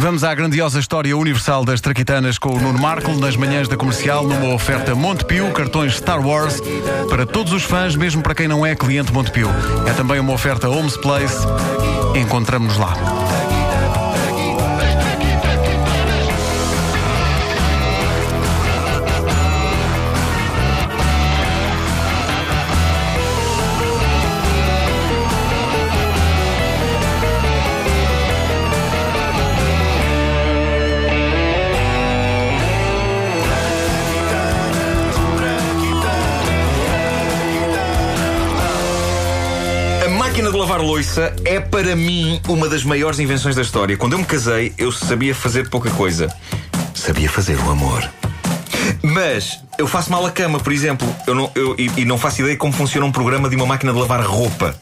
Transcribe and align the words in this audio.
Vamos 0.00 0.24
à 0.24 0.34
grandiosa 0.34 0.80
história 0.80 1.14
universal 1.14 1.62
das 1.62 1.78
traquitanas 1.78 2.38
com 2.38 2.54
o 2.54 2.58
Nuno 2.58 2.78
Marco 2.78 3.12
nas 3.16 3.36
manhãs 3.36 3.68
da 3.68 3.76
comercial, 3.76 4.26
numa 4.26 4.54
oferta 4.54 4.94
Montepio, 4.94 5.52
cartões 5.52 5.96
Star 5.96 6.26
Wars, 6.26 6.58
para 7.10 7.26
todos 7.26 7.52
os 7.52 7.64
fãs, 7.64 7.94
mesmo 7.94 8.22
para 8.22 8.34
quem 8.34 8.48
não 8.48 8.64
é 8.64 8.74
cliente 8.74 9.12
Montepio. 9.12 9.50
É 9.86 9.92
também 9.92 10.18
uma 10.18 10.32
oferta 10.32 10.70
Homes 10.70 10.96
Place. 10.96 11.36
Encontramos-nos 12.16 12.78
lá. 12.78 13.19
Máquina 40.30 40.52
de 40.52 40.56
lavar 40.56 40.80
louça 40.80 41.34
é 41.44 41.58
para 41.58 41.96
mim 41.96 42.40
uma 42.48 42.68
das 42.68 42.84
maiores 42.84 43.18
invenções 43.18 43.56
da 43.56 43.62
história. 43.62 43.96
Quando 43.96 44.12
eu 44.12 44.18
me 44.20 44.24
casei, 44.24 44.72
eu 44.78 44.92
sabia 44.92 45.34
fazer 45.34 45.68
pouca 45.68 45.90
coisa. 45.90 46.32
Sabia 46.94 47.28
fazer 47.28 47.56
o 47.58 47.68
amor. 47.68 48.08
Mas 49.02 49.58
eu 49.76 49.88
faço 49.88 50.08
mal 50.08 50.24
a 50.24 50.30
cama, 50.30 50.60
por 50.60 50.72
exemplo. 50.72 51.12
Eu 51.26 51.34
não, 51.34 51.50
eu- 51.56 51.74
e, 51.76 51.90
e 52.02 52.04
não 52.04 52.16
faço 52.16 52.42
ideia 52.42 52.56
como 52.56 52.72
funciona 52.72 53.04
um 53.04 53.10
programa 53.10 53.48
de 53.50 53.56
uma 53.56 53.66
máquina 53.66 53.92
de 53.92 53.98
lavar 53.98 54.24
roupa. 54.24 54.72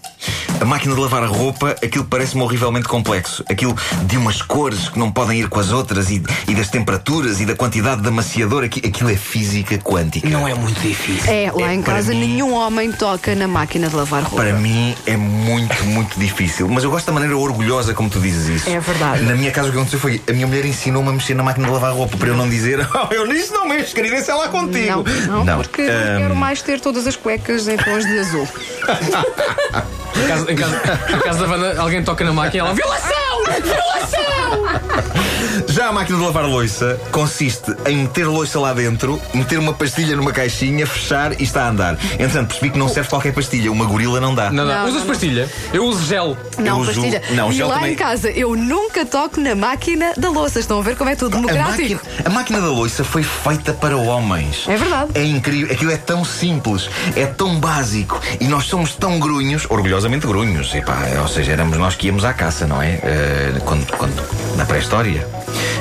A 0.61 0.65
máquina 0.65 0.95
de 0.95 1.01
lavar 1.01 1.23
a 1.23 1.27
roupa, 1.27 1.71
aquilo 1.83 2.05
parece-me 2.05 2.43
horrivelmente 2.43 2.89
complexo. 2.89 3.45
Aquilo 3.49 3.77
de 4.05 4.17
umas 4.17 4.43
cores 4.43 4.89
que 4.89 4.99
não 4.99 5.11
podem 5.11 5.39
ir 5.41 5.49
com 5.49 5.61
as 5.61 5.71
outras 5.71 6.11
e, 6.11 6.21
e 6.49 6.55
das 6.55 6.69
temperaturas 6.69 7.41
e 7.41 7.47
da 7.47 7.55
quantidade 7.55 8.03
de 8.03 8.09
amaciador. 8.09 8.65
Aqui- 8.65 8.83
Aquilo 8.85 9.11
é 9.11 9.17
física 9.17 9.79
quântica. 9.79 10.29
Não 10.29 10.49
é 10.49 10.55
muito 10.55 10.81
difícil. 10.81 11.31
É, 11.33 11.51
lá 11.55 11.71
É, 11.71 11.75
em 11.75 11.83
casa 11.83 12.13
mim- 12.13 12.21
nenhum 12.21 12.53
homem 12.55 12.91
toca 12.91 13.35
na 13.37 13.47
máquina 13.47 13.89
de 13.89 13.95
lavar 13.95 14.23
roupa. 14.23 14.37
Para 14.45 14.53
mim 14.55 14.95
é 15.07 15.17
muito, 15.17 15.85
muito 15.85 16.19
difícil. 16.19 16.69
Mas 16.69 16.83
eu 16.85 16.91
gosto 16.91 17.07
da 17.07 17.13
maneira 17.13 17.37
orgulhosa 17.37 17.95
como 17.95 18.11
tu 18.11 18.19
dizes 18.21 18.49
isso. 18.49 18.69
É 18.71 18.81
verdade. 18.81 19.23
Na 19.23 19.35
minha 19.35 19.51
casa 19.53 19.69
o 19.69 19.71
que 19.71 19.77
aconteceu 19.77 20.01
foi 20.01 20.21
a 20.29 20.33
minha 20.33 20.47
mulher 20.47 20.65
ensinou-me 20.65 21.09
a 21.09 21.13
mexer 21.13 21.35
na 21.35 21.43
máquina 21.45 21.67
de 21.69 21.73
lavar 21.73 21.93
roupa 21.93 22.17
para 22.17 22.29
eu 22.29 22.37
não 22.37 22.49
dizer 22.49 22.81
oh, 22.95 23.13
eu 23.15 23.27
nisso 23.27 23.53
não 23.53 23.69
mexo, 23.69 23.95
querida, 23.95 24.17
isso 24.17 24.31
é 24.31 24.35
lá 24.35 24.49
contigo. 24.49 25.05
Não, 25.27 25.45
não, 25.45 25.57
porque 25.59 25.83
não 25.83 25.93
Ahm, 25.93 26.19
quero 26.19 26.37
mais 26.37 26.63
ter 26.63 26.81
todas 26.81 27.07
as 27.07 27.15
cuecas 27.17 27.69
em 27.69 27.77
tons 27.77 28.05
de 28.05 28.19
azul. 28.19 28.49
Em 28.89 30.27
casa, 30.27 30.53
em 30.53 30.57
casa- 30.57 30.81
em 31.15 31.19
casa 31.21 31.47
da 31.47 31.53
Wanda, 31.53 31.81
alguém 31.81 32.03
toca 32.03 32.25
na 32.25 32.33
máquina 32.33 32.57
e 32.57 32.67
ela. 32.67 32.75
Violação! 32.75 33.28
Já 35.69 35.89
a 35.89 35.93
máquina 35.93 36.19
de 36.19 36.25
lavar 36.25 36.45
louça 36.47 36.99
consiste 37.11 37.75
em 37.87 37.99
meter 37.99 38.27
louça 38.27 38.59
lá 38.59 38.73
dentro, 38.73 39.21
meter 39.35 39.59
uma 39.59 39.73
pastilha 39.73 40.17
numa 40.17 40.33
caixinha, 40.33 40.87
fechar 40.87 41.39
e 41.41 41.45
está 41.45 41.65
a 41.65 41.69
andar. 41.71 41.99
Entretanto, 42.15 42.49
percebi 42.49 42.71
que 42.71 42.79
não 42.79 42.89
serve 42.89 43.09
qualquer 43.11 43.33
pastilha, 43.33 43.71
uma 43.71 43.85
gorila 43.85 44.21
não 44.21 44.35
dá. 44.35 44.51
Não, 44.51 44.65
não. 44.65 44.83
Não, 44.83 44.89
Usas 44.89 45.05
pastilha? 45.05 45.49
Eu 45.73 45.85
uso 45.85 46.05
gel. 46.07 46.37
Não, 46.59 46.81
uso- 46.81 46.93
pastilha. 46.95 47.23
não, 47.31 47.51
e 47.51 47.55
gel 47.55 47.69
lá 47.69 47.75
também- 47.77 47.93
em 47.93 47.97
casa 47.97 48.31
eu 48.31 48.55
nunca 48.57 49.05
toco 49.05 49.41
na 49.41 49.55
máquina 49.55 50.13
da 50.17 50.31
louça. 50.31 50.59
Estão 50.59 50.79
a 50.79 50.83
ver 50.83 50.97
como 50.97 51.11
é 51.11 51.17
tudo 51.17 51.37
A 51.37 51.41
democrático? 51.41 51.81
máquina, 51.81 52.01
a 52.25 52.31
máquina 52.31 52.61
da 52.61 52.69
louça 52.69 53.05
foi 53.05 53.23
feita 53.23 53.73
para 53.73 53.97
homens. 53.97 54.65
É 54.69 54.77
verdade. 54.77 55.11
É 55.15 55.25
incrível. 55.25 55.73
Aquilo 55.73 55.93
é 55.93 55.97
tão 55.97 56.25
simples, 56.25 56.89
é 57.15 57.27
tão 57.27 57.59
básico 57.61 58.21
e 58.41 58.47
nós 58.47 58.65
somos 58.65 58.95
tão 58.95 59.19
grunhos, 59.19 59.67
orgulhosamente 59.69 60.27
grunhos. 60.27 60.75
Epá, 60.75 60.99
ou 61.21 61.29
seja, 61.29 61.53
éramos 61.53 61.77
nós 61.79 61.95
que 61.95 62.07
íamos 62.07 62.25
à 62.25 62.33
caça, 62.33 62.67
não 62.67 62.81
é? 62.83 62.99
Eh, 63.39 63.61
quando, 63.65 63.87
quando- 63.97 64.57
na 64.57 64.65
pré-história. 64.67 65.25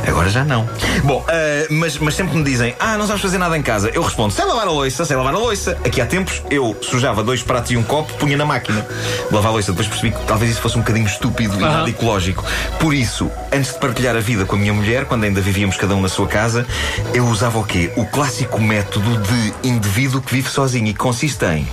Agora 0.08 0.30
já 0.30 0.44
não. 0.46 0.70
Bom, 1.04 1.26
eh, 1.28 1.66
mas, 1.72 1.98
mas 1.98 2.14
sempre 2.14 2.38
me 2.38 2.44
dizem: 2.44 2.76
Ah, 2.80 2.98
não 2.98 3.08
sabes 3.08 3.22
fazer 3.22 3.40
nada 3.40 3.58
em 3.58 3.62
casa. 3.64 3.90
Eu 3.94 4.04
respondo: 4.04 4.32
Sei 4.34 4.46
lavar 4.46 4.68
a 4.68 4.72
louça, 4.72 5.04
sei 5.04 5.16
lavar 5.16 5.34
a 5.34 5.38
louça. 5.38 5.76
Aqui 5.84 6.00
há 6.00 6.06
tempos 6.06 6.42
eu 6.52 6.78
sujava 6.82 7.24
dois 7.24 7.42
pratos 7.42 7.72
e 7.72 7.78
um 7.78 7.84
copo, 7.84 8.14
punha 8.14 8.38
na 8.38 8.46
máquina 8.46 8.86
lavar 9.32 9.50
a 9.50 9.54
louça. 9.54 9.72
Depois 9.72 9.88
percebi 9.88 10.12
que 10.16 10.24
talvez 10.26 10.52
isso 10.52 10.62
fosse 10.62 10.78
um 10.78 10.82
bocadinho 10.82 11.08
estúpido 11.08 11.60
e 11.60 11.64
Aham. 11.64 11.78
nada 11.78 11.90
ecológico. 11.90 12.46
Por 12.80 12.94
isso, 12.94 13.30
antes 13.52 13.74
de 13.74 13.80
partilhar 13.80 14.16
a 14.16 14.20
vida 14.20 14.46
com 14.46 14.56
a 14.56 14.60
minha 14.60 14.74
mulher, 14.74 15.06
quando 15.06 15.24
ainda 15.24 15.42
vivíamos 15.42 15.76
cada 15.78 15.96
um 15.96 16.02
na 16.02 16.10
sua 16.10 16.28
casa, 16.28 16.66
eu 17.14 17.26
usava 17.26 17.58
o 17.58 17.64
quê? 17.64 17.92
O 17.98 18.06
clássico 18.06 18.62
método 18.62 19.18
de 19.24 19.54
indivíduo 19.68 20.22
que 20.22 20.34
vive 20.34 20.50
sozinho 20.50 20.88
e 20.88 20.94
que 20.94 21.00
consiste 21.00 21.44
em. 21.46 21.68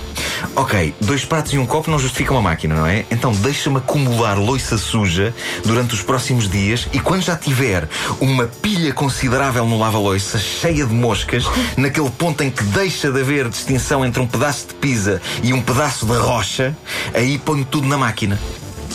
Ok, 0.55 0.93
dois 1.01 1.25
pratos 1.25 1.53
e 1.53 1.57
um 1.57 1.65
copo 1.65 1.91
não 1.91 1.99
justificam 1.99 2.37
a 2.37 2.41
máquina, 2.41 2.75
não 2.75 2.85
é? 2.85 3.05
Então 3.11 3.31
deixa-me 3.31 3.77
acumular 3.77 4.37
loiça 4.37 4.77
suja 4.77 5.33
durante 5.65 5.93
os 5.93 6.01
próximos 6.01 6.49
dias 6.49 6.87
e 6.93 6.99
quando 6.99 7.21
já 7.21 7.35
tiver 7.35 7.87
uma 8.19 8.47
pilha 8.47 8.93
considerável 8.93 9.65
no 9.65 9.77
lava-loiça, 9.77 10.37
cheia 10.37 10.85
de 10.85 10.93
moscas, 10.93 11.45
naquele 11.77 12.09
ponto 12.09 12.43
em 12.43 12.49
que 12.49 12.63
deixa 12.63 13.11
de 13.11 13.19
haver 13.19 13.49
distinção 13.49 14.05
entre 14.05 14.21
um 14.21 14.27
pedaço 14.27 14.67
de 14.67 14.73
pizza 14.75 15.21
e 15.43 15.53
um 15.53 15.61
pedaço 15.61 16.05
de 16.05 16.17
rocha, 16.17 16.75
aí 17.13 17.37
ponho 17.37 17.65
tudo 17.65 17.87
na 17.87 17.97
máquina. 17.97 18.39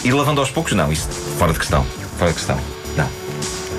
E 0.03 0.11
lavando 0.11 0.41
aos 0.41 0.51
poucos, 0.51 0.73
não, 0.73 0.91
isso 0.91 1.09
fora 1.39 1.53
de 1.53 1.59
questão. 1.59 1.85
Fora 2.19 2.31
de 2.31 2.37
questão. 2.37 2.80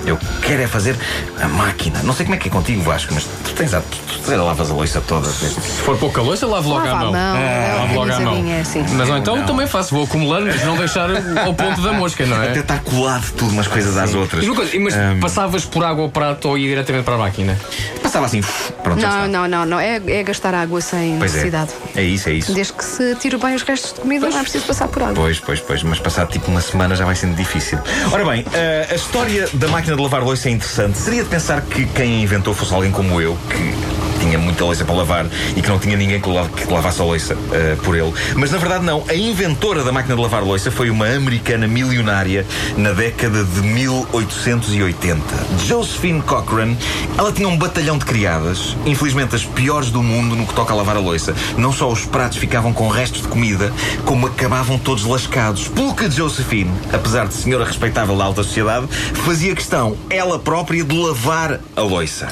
Não. 0.02 0.08
Eu 0.08 0.18
quero 0.42 0.62
é 0.62 0.66
fazer 0.66 0.96
a 1.40 1.48
máquina. 1.48 2.00
Não 2.02 2.12
sei 2.14 2.24
como 2.26 2.34
é 2.36 2.38
que 2.38 2.48
é 2.48 2.50
contigo, 2.50 2.82
Vasco, 2.82 3.12
mas 3.14 3.24
tu 3.24 3.52
tens 3.54 3.72
a. 3.74 3.80
Tu, 3.80 3.98
tu 4.24 4.30
lavas 4.36 4.70
a 4.70 4.74
louça 4.74 5.00
toda. 5.00 5.28
Se 5.28 5.48
for 5.82 5.96
pouca 5.98 6.20
louça, 6.22 6.46
lavo 6.46 6.68
logo 6.68 6.84
Lava 6.86 6.96
à 6.96 7.00
mão. 7.04 7.12
mão, 7.12 7.36
é, 7.36 7.74
lavo 7.78 7.94
logo 7.94 8.12
à 8.12 8.20
mão. 8.20 8.32
organizadinha, 8.32 8.60
assim. 8.60 8.84
Mas 8.96 9.08
ou 9.08 9.16
então 9.16 9.36
Não. 9.36 9.46
também 9.46 9.66
faço, 9.66 9.94
vou 9.94 10.04
acumulando, 10.04 10.46
mas 10.46 10.64
não 10.64 10.76
deixar 10.76 11.08
ao 11.44 11.54
ponto 11.54 11.80
da 11.80 11.92
mosca, 11.92 12.24
não 12.26 12.36
Até 12.36 12.56
é? 12.56 12.58
está 12.58 12.78
colado 12.78 13.30
tudo 13.32 13.50
umas 13.52 13.66
coisas 13.66 13.96
às 13.96 14.14
outras. 14.14 14.40
Diz 14.40 14.48
uma 14.50 14.56
coisa, 14.56 14.78
mas 14.80 14.94
Ahm, 14.94 15.20
passavas 15.20 15.64
por 15.64 15.84
água 15.84 16.04
ao 16.04 16.10
prato 16.10 16.48
ou 16.48 16.58
ia 16.58 16.68
diretamente 16.68 17.04
para 17.04 17.14
a 17.14 17.18
máquina? 17.18 17.58
Passava 18.02 18.26
assim, 18.26 18.40
pronto, 18.82 19.00
Não, 19.00 19.28
não, 19.28 19.48
não, 19.48 19.66
não. 19.66 19.80
É, 19.80 19.96
é 20.06 20.22
gastar 20.22 20.54
água 20.54 20.80
sem 20.80 21.16
Pois 21.18 21.32
é. 21.32 21.34
necessidade. 21.36 21.70
É 21.94 22.02
isso, 22.02 22.28
é 22.28 22.32
isso. 22.32 22.52
Desde 22.52 22.72
que 22.72 22.84
se 22.84 23.14
tire 23.16 23.36
bem 23.36 23.54
os 23.54 23.62
restos 23.62 23.92
de 23.94 24.00
comida, 24.00 24.28
não 24.28 24.38
é 24.38 24.42
preciso 24.42 24.66
passar 24.66 24.88
por 24.88 25.02
água. 25.02 25.14
Pois, 25.14 25.38
pois, 25.40 25.60
pois, 25.60 25.82
mas 25.82 25.98
passado 25.98 26.30
tipo 26.30 26.50
uma 26.50 26.60
semana 26.60 26.94
já 26.94 27.04
vai 27.04 27.14
sendo 27.14 27.34
difícil. 27.36 27.78
Ora 28.12 28.24
bem, 28.24 28.44
eh, 28.52 28.88
a 28.90 28.94
história 28.94 29.48
da 29.54 29.68
máquina 29.68 29.96
de 29.96 30.02
lavar 30.02 30.22
louça 30.22 30.48
é 30.48 30.52
interessante. 30.52 30.98
Seria 30.98 31.22
de 31.22 31.28
pensar 31.28 31.60
que 31.62 31.86
quem 31.86 32.16
a 32.18 32.22
inventou 32.22 32.54
fosse 32.54 32.72
alguém 32.74 32.90
como 32.90 33.20
eu, 33.20 33.36
que 33.50 33.91
tinha 34.22 34.38
muita 34.38 34.64
louça 34.64 34.84
para 34.84 34.94
lavar 34.94 35.26
e 35.56 35.60
que 35.60 35.68
não 35.68 35.78
tinha 35.78 35.96
ninguém 35.96 36.20
que, 36.20 36.28
la- 36.28 36.48
que 36.48 36.72
lavasse 36.72 37.00
a 37.00 37.04
louça 37.04 37.36
eh, 37.52 37.76
por 37.82 37.96
ele. 37.96 38.12
Mas 38.36 38.50
na 38.52 38.58
verdade 38.58 38.84
não. 38.84 39.04
A 39.08 39.14
inventora 39.14 39.82
da 39.82 39.90
máquina 39.92 40.14
de 40.14 40.20
lavar 40.22 40.42
louça 40.44 40.70
foi 40.70 40.90
uma 40.90 41.06
americana 41.08 41.66
milionária 41.66 42.46
na 42.76 42.92
década 42.92 43.44
de 43.44 43.60
1880. 43.62 45.22
Josephine 45.66 46.22
Cochran. 46.22 46.76
Ela 47.18 47.32
tinha 47.32 47.48
um 47.48 47.56
batalhão 47.56 47.98
de 47.98 48.04
criadas, 48.04 48.76
infelizmente 48.86 49.34
as 49.34 49.44
piores 49.44 49.90
do 49.90 50.02
mundo 50.02 50.36
no 50.36 50.46
que 50.46 50.54
toca 50.54 50.72
a 50.72 50.76
lavar 50.76 50.96
a 50.96 51.00
louça. 51.00 51.34
Não 51.58 51.72
só 51.72 51.90
os 51.90 52.04
pratos 52.04 52.38
ficavam 52.38 52.72
com 52.72 52.88
restos 52.88 53.22
de 53.22 53.28
comida, 53.28 53.72
como 54.04 54.26
acabavam 54.26 54.78
todos 54.78 55.04
lascados. 55.04 55.68
Pelo 55.68 55.94
que 55.94 56.10
Josephine, 56.10 56.70
apesar 56.92 57.26
de 57.26 57.34
senhora 57.34 57.64
respeitável 57.64 58.16
da 58.16 58.24
alta 58.24 58.42
sociedade, 58.42 58.86
fazia 59.24 59.54
questão, 59.54 59.96
ela 60.08 60.38
própria, 60.38 60.84
de 60.84 60.96
lavar 60.96 61.60
a 61.76 61.80
louça. 61.80 62.28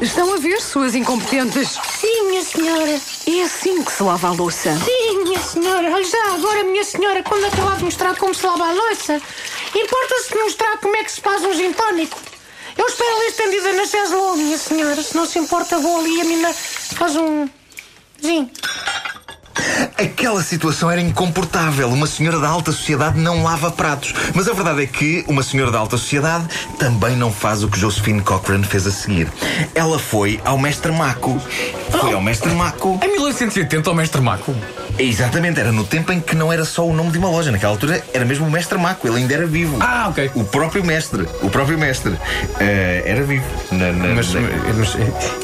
Estão 0.00 0.32
a 0.32 0.38
ver, 0.38 0.62
suas 0.62 0.94
incompetentes? 0.94 1.78
Sim, 2.00 2.28
minha 2.28 2.42
senhora. 2.42 2.98
É 3.26 3.42
assim 3.42 3.82
que 3.82 3.92
se 3.92 4.02
lava 4.02 4.28
a 4.28 4.32
louça. 4.32 4.74
Sim, 4.78 5.24
minha 5.24 5.38
senhora. 5.38 5.92
Olha 5.92 6.04
já 6.04 6.34
agora, 6.34 6.64
minha 6.64 6.82
senhora, 6.82 7.22
quando 7.22 7.44
acabar 7.44 7.76
de 7.76 7.84
mostrar 7.84 8.16
como 8.16 8.34
se 8.34 8.46
lava 8.46 8.66
a 8.66 8.72
louça, 8.72 9.20
importa-se 9.74 10.30
de 10.30 10.38
mostrar 10.38 10.78
como 10.78 10.96
é 10.96 11.04
que 11.04 11.12
se 11.12 11.20
faz 11.20 11.44
um 11.44 11.52
gin 11.52 11.74
tónico. 11.74 12.18
Eu 12.78 12.86
espero 12.86 13.14
ali 13.14 13.26
estendida 13.26 13.72
na 13.74 13.84
Cheslow, 13.84 14.36
minha 14.38 14.56
senhora. 14.56 15.02
Se 15.02 15.14
não 15.14 15.26
se 15.26 15.38
importa, 15.38 15.78
vou 15.78 16.00
ali 16.00 16.16
e 16.16 16.20
a 16.22 16.24
mina 16.24 16.54
faz 16.54 17.16
um 17.16 17.46
gin. 18.22 18.50
Aquela 19.96 20.42
situação 20.42 20.90
era 20.90 21.00
incomportável. 21.00 21.88
Uma 21.88 22.06
senhora 22.06 22.38
da 22.38 22.48
alta 22.48 22.72
sociedade 22.72 23.18
não 23.18 23.42
lava 23.42 23.70
pratos. 23.70 24.14
Mas 24.34 24.48
a 24.48 24.52
verdade 24.52 24.82
é 24.82 24.86
que 24.86 25.24
uma 25.28 25.42
senhora 25.42 25.70
da 25.70 25.78
alta 25.78 25.96
sociedade 25.96 26.46
também 26.78 27.16
não 27.16 27.32
faz 27.32 27.62
o 27.62 27.68
que 27.68 27.78
Josephine 27.78 28.22
Cochran 28.22 28.62
fez 28.62 28.86
a 28.86 28.90
seguir. 28.90 29.28
Ela 29.74 29.98
foi 29.98 30.40
ao 30.44 30.58
mestre 30.58 30.92
Maco. 30.92 31.40
Foi 32.00 32.12
ao 32.12 32.20
mestre 32.20 32.50
Maco. 32.52 32.98
Em 33.02 33.12
1880, 33.12 33.90
o 33.90 33.94
mestre 33.94 34.20
Maco. 34.20 34.54
Exatamente, 35.02 35.58
era 35.58 35.72
no 35.72 35.84
tempo 35.84 36.12
em 36.12 36.20
que 36.20 36.36
não 36.36 36.52
era 36.52 36.64
só 36.64 36.86
o 36.86 36.92
nome 36.92 37.10
de 37.10 37.18
uma 37.18 37.28
loja. 37.30 37.50
Naquela 37.50 37.72
altura 37.72 38.02
era 38.12 38.24
mesmo 38.24 38.46
o 38.46 38.50
mestre 38.50 38.76
Maco. 38.78 39.06
Ele 39.08 39.16
ainda 39.18 39.34
era 39.34 39.46
vivo. 39.46 39.78
Ah, 39.80 40.08
ok. 40.10 40.30
O 40.34 40.44
próprio 40.44 40.84
mestre. 40.84 41.26
O 41.42 41.48
próprio 41.50 41.78
mestre. 41.78 42.14
eh, 42.60 43.02
era 43.06 43.22
vivo. 43.22 43.44
Na- 43.72 43.92
na- 43.92 44.14
Mas, 44.14 44.34
na- 44.34 44.40
mas 44.76 44.94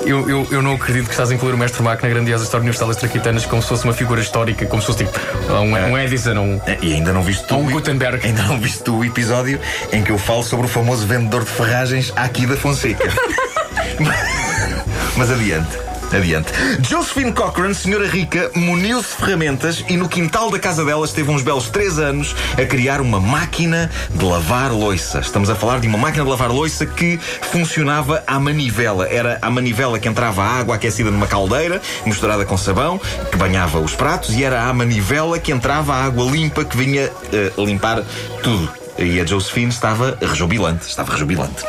eu, 0.05 0.29
eu, 0.29 0.47
eu 0.50 0.62
não 0.62 0.75
acredito 0.75 1.06
que 1.06 1.12
estás 1.12 1.31
a 1.31 1.35
incluir 1.35 1.55
o 1.55 1.58
mestre 1.58 1.82
Maco 1.82 2.03
na 2.06 2.12
grandiosa 2.12 2.44
história 2.44 2.62
universal 2.62 2.88
das 2.88 2.99
traquitanas 2.99 3.47
como 3.47 3.62
se 3.62 3.69
fosse 3.69 3.85
uma 3.85 3.94
figura 3.94 4.20
histórica, 4.20 4.67
como 4.67 4.81
se 4.82 4.87
fosse 4.88 5.05
tipo 5.05 5.19
um, 5.53 5.73
um 5.93 5.99
Edison, 5.99 6.35
um. 6.38 6.61
Eh, 6.67 6.79
E 6.82 6.93
ainda 6.94 7.12
não 7.12 7.23
viste 7.23 7.52
um 7.55 7.64
Gutenberg. 7.70 8.25
Ainda 8.26 8.43
não 8.43 8.61
viste 8.61 8.88
o 8.91 9.05
episódio 9.05 9.59
em 9.93 10.02
que 10.02 10.11
eu 10.12 10.19
falo 10.19 10.43
sobre 10.43 10.67
o 10.67 10.69
famoso 10.69 11.06
vendedor 11.06 11.44
de 11.44 11.50
ferragens 11.50 12.12
aqui 12.14 12.47
da 12.47 12.56
Fonseca. 12.56 13.09
Mas 15.17 15.31
adiante. 15.31 15.86
Adiante. 16.12 16.53
Josephine 16.88 17.32
Cochran, 17.32 17.75
senhora 17.75 18.06
rica, 18.06 18.50
muniu-se 18.55 19.11
de 19.11 19.17
ferramentas 19.17 19.85
e 19.88 19.97
no 19.97 20.08
quintal 20.08 20.50
da 20.50 20.58
casa 20.58 20.85
dela 20.85 21.05
esteve 21.05 21.31
uns 21.31 21.43
belos 21.43 21.69
três 21.69 21.99
anos 21.99 22.35
a 22.53 22.64
criar 22.64 23.00
uma 23.00 23.20
máquina 23.20 23.91
de 24.11 24.25
lavar 24.25 24.73
louça. 24.73 25.19
Estamos 25.19 25.50
a 25.50 25.55
falar 25.55 25.81
de 25.81 25.88
uma 25.88 25.99
máquina 25.99 26.25
de 26.25 26.31
lavar 26.31 26.50
louça 26.50 26.87
que 26.87 27.19
funcionava 27.50 28.23
à 28.26 28.38
manivela. 28.38 29.08
Era 29.08 29.38
a 29.43 29.50
manivela 29.50 29.99
que 29.99 30.08
entrava 30.08 30.43
a 30.43 30.58
água 30.58 30.76
aquecida 30.76 31.11
numa 31.11 31.26
caldeira, 31.26 31.81
misturada 32.05 32.44
com 32.44 32.56
sabão, 32.56 33.00
que 33.31 33.37
banhava 33.37 33.79
os 33.81 33.94
pratos, 33.94 34.35
e 34.35 34.44
era 34.44 34.64
a 34.64 34.73
manivela 34.73 35.38
que 35.38 35.52
entrava 35.52 35.94
a 35.94 36.05
água 36.05 36.31
limpa 36.31 36.64
que 36.64 36.76
vinha 36.76 37.11
uh, 37.11 37.64
limpar 37.64 38.02
tudo. 38.43 38.73
E 38.99 39.20
a 39.20 39.26
Josephine 39.26 39.70
estava 39.70 40.17
rejubilante. 40.20 40.88
Estava 40.88 41.12
rejubilante. 41.12 41.64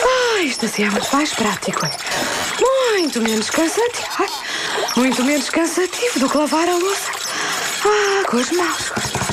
Ah, 0.00 0.42
isto 0.42 0.64
assim 0.64 0.84
é 0.84 0.90
muito 0.90 1.14
mais 1.14 1.32
prático. 1.34 1.86
Muito 3.02 3.20
menos 3.20 3.50
cansativo. 3.50 4.06
Ai, 4.20 4.28
muito 4.96 5.24
menos 5.24 5.50
cansativo 5.50 6.20
do 6.20 6.30
que 6.30 6.36
lavar 6.38 6.68
a 6.68 6.76
louça. 6.76 7.10
Ah, 7.84 8.22
com 8.30 8.36
as 8.38 8.52
mãos, 8.52 8.90
com 8.90 9.00
as 9.00 9.12
mãos. 9.12 9.32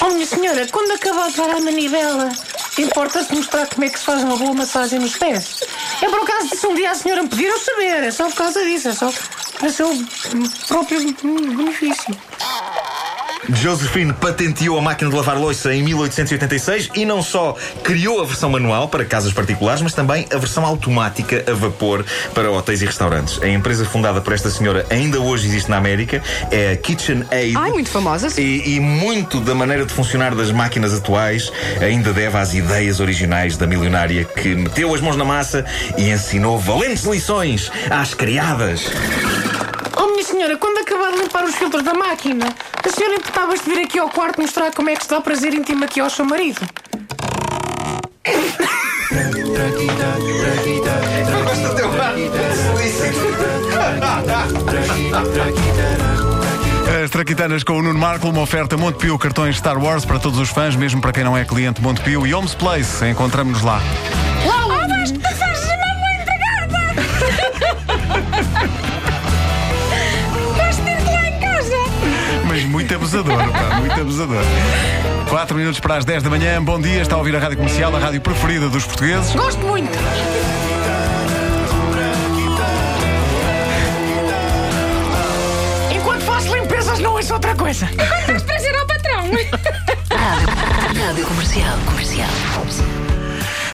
Oh, 0.00 0.10
minha 0.10 0.26
senhora, 0.26 0.66
quando 0.72 0.90
acabar 0.90 1.30
de 1.30 1.36
dar 1.36 1.50
a 1.50 1.60
manivela, 1.60 2.28
importa-se 2.76 3.32
mostrar 3.32 3.68
como 3.68 3.84
é 3.84 3.88
que 3.88 3.96
se 4.00 4.04
faz 4.04 4.24
uma 4.24 4.36
boa 4.36 4.52
massagem 4.52 4.98
nos 4.98 5.16
pés? 5.16 5.60
É 6.02 6.08
por 6.08 6.18
acaso 6.18 6.56
se 6.56 6.66
um 6.66 6.74
dia 6.74 6.90
a 6.90 6.96
senhora 6.96 7.22
me 7.22 7.28
pedir 7.28 7.46
eu 7.46 7.58
saber, 7.60 8.02
é 8.02 8.10
só 8.10 8.28
por 8.28 8.34
causa 8.34 8.64
disso, 8.64 8.88
é 8.88 8.92
só 8.92 9.12
para 9.60 9.70
seu 9.70 9.88
próprio 10.66 11.00
benefício. 11.12 12.18
Josephine 13.48 14.12
patenteou 14.12 14.78
a 14.78 14.82
máquina 14.82 15.10
de 15.10 15.16
lavar 15.16 15.38
louça 15.38 15.74
em 15.74 15.82
1886 15.82 16.90
e 16.94 17.04
não 17.04 17.22
só 17.22 17.54
criou 17.82 18.20
a 18.20 18.24
versão 18.24 18.50
manual 18.50 18.88
para 18.88 19.04
casas 19.04 19.32
particulares, 19.32 19.82
mas 19.82 19.92
também 19.92 20.26
a 20.32 20.36
versão 20.36 20.64
automática 20.64 21.44
a 21.48 21.52
vapor 21.52 22.04
para 22.34 22.50
hotéis 22.50 22.82
e 22.82 22.86
restaurantes. 22.86 23.40
A 23.42 23.48
empresa 23.48 23.84
fundada 23.84 24.20
por 24.20 24.32
esta 24.32 24.50
senhora 24.50 24.84
ainda 24.90 25.20
hoje 25.20 25.46
existe 25.46 25.70
na 25.70 25.76
América, 25.76 26.22
é 26.50 26.72
a 26.72 26.76
KitchenAid. 26.76 27.56
Ai, 27.56 27.70
muito 27.70 27.90
famosa. 27.90 28.40
E, 28.40 28.76
e 28.76 28.80
muito 28.80 29.40
da 29.40 29.54
maneira 29.54 29.84
de 29.84 29.92
funcionar 29.92 30.34
das 30.34 30.50
máquinas 30.50 30.94
atuais 30.94 31.52
ainda 31.80 32.12
deve 32.12 32.36
às 32.36 32.54
ideias 32.54 33.00
originais 33.00 33.56
da 33.56 33.66
milionária 33.66 34.24
que 34.24 34.54
meteu 34.54 34.94
as 34.94 35.00
mãos 35.00 35.16
na 35.16 35.24
massa 35.24 35.64
e 35.96 36.10
ensinou 36.10 36.58
valentes 36.58 37.04
lições 37.04 37.70
às 37.90 38.14
criadas. 38.14 38.86
Oh, 40.06 40.10
minha 40.12 40.22
senhora, 40.22 40.56
quando 40.56 40.78
acabar 40.78 41.10
de 41.10 41.18
limpar 41.18 41.44
os 41.44 41.56
filtros 41.56 41.82
da 41.82 41.92
máquina, 41.92 42.46
a 42.80 42.88
senhora 42.88 43.16
importava-se 43.16 43.64
de 43.64 43.70
vir 43.70 43.84
aqui 43.84 43.98
ao 43.98 44.08
quarto 44.08 44.40
mostrar 44.40 44.72
como 44.72 44.88
é 44.88 44.94
que 44.94 45.02
se 45.02 45.10
dá 45.10 45.20
prazer 45.20 45.52
íntimo 45.52 45.84
aqui 45.84 45.98
ao 45.98 46.08
seu 46.08 46.24
marido? 46.24 46.60
As 57.04 57.10
Traquitanas 57.10 57.64
com 57.64 57.72
o 57.72 57.82
Nuno 57.82 57.98
Marco, 57.98 58.28
uma 58.28 58.42
oferta 58.42 58.76
Montepio, 58.76 59.18
cartões 59.18 59.56
Star 59.56 59.76
Wars 59.76 60.04
para 60.04 60.20
todos 60.20 60.38
os 60.38 60.50
fãs, 60.50 60.76
mesmo 60.76 61.00
para 61.00 61.12
quem 61.12 61.24
não 61.24 61.36
é 61.36 61.44
cliente 61.44 61.82
Montepio 61.82 62.24
e 62.24 62.32
Homes 62.32 62.54
Place. 62.54 63.04
Encontramos-nos 63.04 63.64
lá. 63.64 63.82
Abusador. 74.16 74.42
4 75.28 75.56
minutos 75.56 75.80
para 75.80 75.96
as 75.96 76.04
10 76.04 76.22
da 76.22 76.30
manhã, 76.30 76.62
bom 76.62 76.80
dia, 76.80 77.02
está 77.02 77.16
a 77.16 77.18
ouvir 77.18 77.36
a 77.36 77.38
rádio 77.38 77.58
comercial, 77.58 77.94
a 77.94 77.98
rádio 77.98 78.20
preferida 78.20 78.68
dos 78.68 78.84
portugueses. 78.84 79.34
Gosto 79.34 79.60
muito! 79.66 79.90
Enquanto 85.94 86.22
faço 86.22 86.54
limpezas, 86.54 86.98
não 86.98 87.12
ouço 87.12 87.34
outra 87.34 87.54
coisa. 87.54 87.88
Tens 88.26 88.42
prazer 88.42 88.74
ao 88.74 88.86
patrão. 88.86 89.24
Rádio 91.06 91.26
Comercial. 91.26 91.78
Comercial. 91.86 92.28